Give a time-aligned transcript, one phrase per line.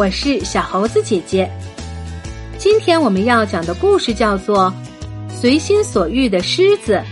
[0.00, 1.46] 我是小猴子姐姐。
[2.56, 4.72] 今天我们要讲的故事叫做
[5.30, 7.02] 《随心所欲的狮子》。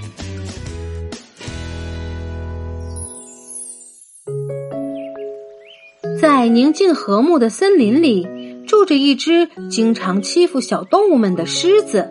[6.18, 8.26] 在宁静和睦的森林里，
[8.66, 12.10] 住着一只经常欺负小动物们的狮子，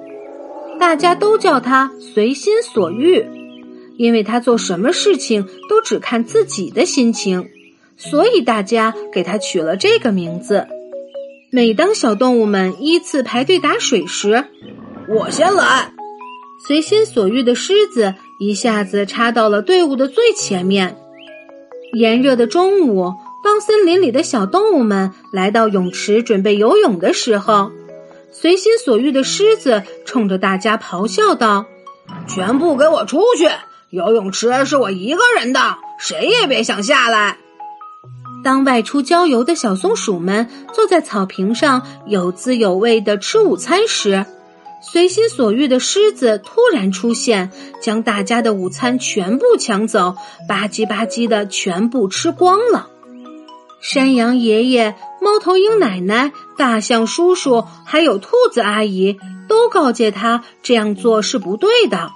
[0.79, 3.25] 大家都叫它随心所欲，
[3.97, 7.49] 因为它做什么事情都只看自己的心情。
[7.97, 10.67] 所以大家给它取了这个名字。
[11.51, 14.45] 每当小动物们依次排队打水时，
[15.09, 15.91] 我先来。
[16.67, 20.97] 随心所欲的狮子一下子插到了队伍的最前面。
[21.93, 27.71] 炎热的中午，当森林里的小动物们来到泳池准备游泳的时候，
[28.31, 31.65] 随心所欲的狮子冲着大家咆哮道
[32.27, 33.49] ：“全部给我出去！
[33.89, 37.37] 游泳池是我一个人的，谁也别想下来。”
[38.47, 44.25] 当外出郊游的小松鼠们坐在草坪上有滋有味的吃午餐时，
[44.81, 50.15] 随心所欲的狮子突然出现，将大家的午餐全部抢走，
[50.47, 52.87] 吧唧吧唧的全部吃光了。
[53.81, 62.11] 山羊爷爷、猫头鹰奶奶、大象叔叔还有兔子阿姨都告诫他这样做是不对的，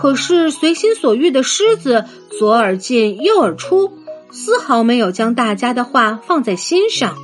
[0.00, 2.04] 可是随心所欲的狮子
[2.36, 3.92] 左耳进右耳出。
[4.32, 7.14] 丝毫没有将大家的话放在心上。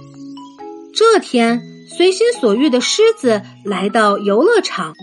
[0.94, 4.94] 这天，随心所欲的狮子来到游乐场，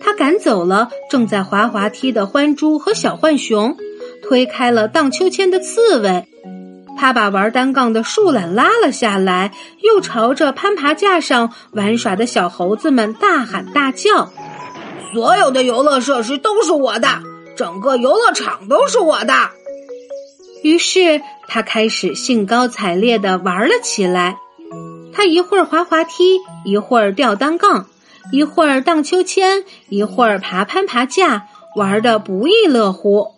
[0.00, 3.76] 他赶走了正在滑滑梯的獾猪和小浣熊，
[4.22, 6.26] 推开了荡秋千的刺猬。
[6.98, 9.52] 他把玩单杠的树懒拉了下来，
[9.82, 14.32] 又朝着攀爬架上玩耍的小猴子们大喊大叫
[15.12, 17.08] ：“所有的游乐设施都是我的，
[17.54, 19.32] 整个游乐场都是我的！”
[20.64, 21.20] 于是。
[21.48, 24.38] 他开始兴高采烈地玩了起来。
[25.12, 27.86] 他一会儿滑滑梯，一会儿吊单杠，
[28.32, 33.28] 一会儿荡秋千，一会儿爬攀爬架，玩得不亦乐乎。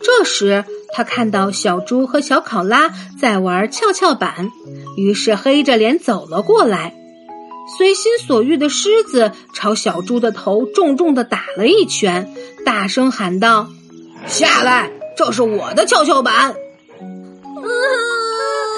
[0.00, 2.90] 这时，他看到小猪和小考拉
[3.20, 4.50] 在玩跷跷板，
[4.96, 6.94] 于是黑着脸走了过来。
[7.76, 12.32] 随心所欲的狮子朝小猪的头重重地打了一拳，
[12.64, 13.68] 大声喊道
[14.26, 16.56] ：“下来，这是我的跷跷板。”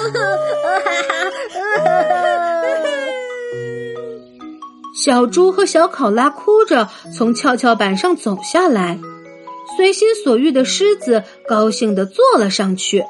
[4.93, 8.99] 小猪和小考拉哭着从跷跷板上走下来，
[9.75, 13.03] 随心所欲的狮子高兴地坐了上去。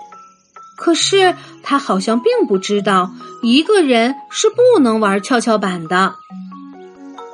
[0.77, 3.11] 可是他好像并不知道，
[3.43, 6.15] 一个人是不能玩跷跷板的。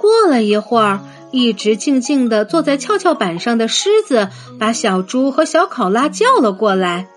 [0.01, 1.01] 过了一会儿，
[1.31, 4.29] 一直静静地坐在跷跷板上的狮子
[4.59, 7.07] 把小猪和小考拉叫了过来：“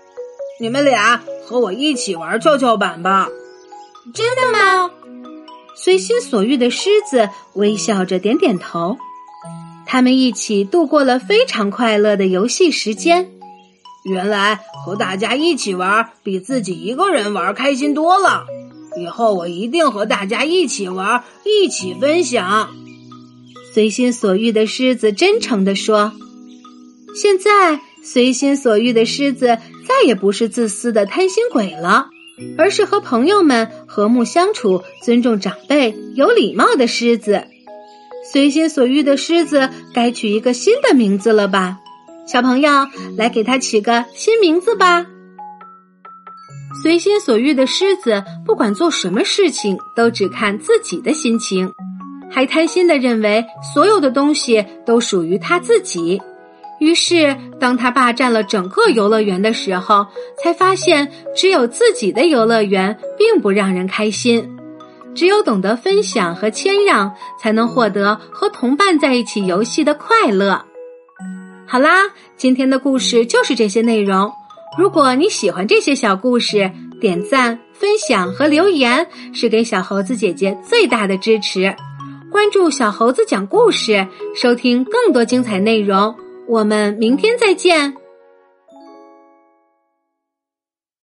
[0.61, 3.27] 你们俩。”和我一起玩跷跷板吧！
[4.13, 4.89] 真的吗？
[5.75, 8.97] 随心所欲的狮子微笑着点点头。
[9.85, 13.31] 他们一起度过了非常快乐的游戏时间。
[14.05, 18.45] 原来和大家一起玩比自己一个人玩开心多了。
[18.97, 22.69] 以后我一定和大家一起玩，一起分享。
[23.73, 26.13] 随心所欲的狮子真诚地说
[27.13, 32.07] ：“现在。”随心所欲的狮子再也不是自私的贪心鬼了，
[32.57, 37.45] 而是和朋友们和睦相处、尊重长辈、有礼貌的狮子。
[38.31, 41.79] 随心所欲的狮子该取一个新的名字了吧？
[42.27, 42.69] 小朋友，
[43.17, 45.05] 来给它起个新名字吧。
[46.81, 51.73] 随心所欲的狮子不管做什么事情都只看自己的心情，
[52.29, 56.21] 还贪心的认为所有的东西都属于他自己。
[56.81, 60.03] 于是，当他霸占了整个游乐园的时候，
[60.43, 64.57] 才发现只有自己的游乐园并不让人开心。
[65.13, 70.65] 只有懂得分享和谦让，才能获得和同伴在一起游戏的快乐。
[71.67, 74.31] 好啦，今天的故事就是这些内容。
[74.75, 79.05] 如果你喜欢这些小故事，点赞、分享和留言
[79.35, 81.75] 是给小猴子姐姐最大的支持。
[82.31, 86.15] 关注小猴子讲故事，收听更多精彩内容。
[86.51, 88.00] 我们明天再见。